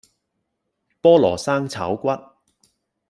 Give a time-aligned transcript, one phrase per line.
[0.99, 2.07] 菠蘿生炒骨